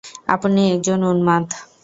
[0.35, 1.45] আপনি একজন উন্মাদ!